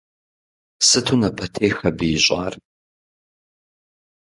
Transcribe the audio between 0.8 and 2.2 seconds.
Сыту напэтех абы